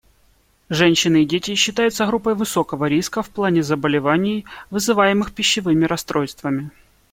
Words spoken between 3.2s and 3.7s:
в плане